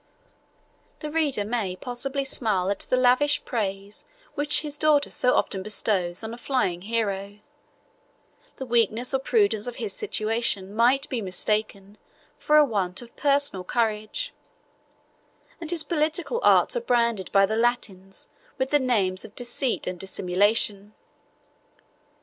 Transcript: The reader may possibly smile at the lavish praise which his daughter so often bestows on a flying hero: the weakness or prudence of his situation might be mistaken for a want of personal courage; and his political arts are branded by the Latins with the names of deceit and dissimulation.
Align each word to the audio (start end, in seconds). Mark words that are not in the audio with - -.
The 1.01 1.11
reader 1.11 1.45
may 1.45 1.75
possibly 1.75 2.25
smile 2.25 2.71
at 2.71 2.79
the 2.79 2.97
lavish 2.97 3.45
praise 3.45 4.03
which 4.33 4.61
his 4.61 4.75
daughter 4.75 5.11
so 5.11 5.35
often 5.35 5.61
bestows 5.61 6.23
on 6.23 6.33
a 6.33 6.39
flying 6.39 6.81
hero: 6.81 7.37
the 8.55 8.65
weakness 8.65 9.13
or 9.13 9.19
prudence 9.19 9.67
of 9.67 9.75
his 9.75 9.93
situation 9.93 10.75
might 10.75 11.07
be 11.09 11.21
mistaken 11.21 11.99
for 12.39 12.57
a 12.57 12.65
want 12.65 13.03
of 13.03 13.15
personal 13.15 13.63
courage; 13.63 14.33
and 15.59 15.69
his 15.69 15.83
political 15.83 16.39
arts 16.41 16.75
are 16.75 16.81
branded 16.81 17.31
by 17.31 17.45
the 17.45 17.55
Latins 17.55 18.27
with 18.57 18.71
the 18.71 18.79
names 18.79 19.23
of 19.23 19.35
deceit 19.35 19.85
and 19.85 19.99
dissimulation. 19.99 20.95